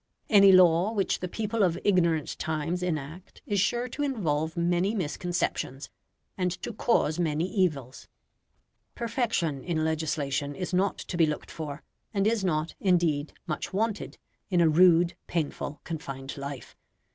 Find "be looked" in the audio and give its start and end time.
11.17-11.51